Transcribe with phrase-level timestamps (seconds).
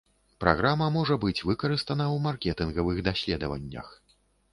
[0.43, 3.93] Праграма можа быць выкарыстана ў маркетынгавых даследаваннях.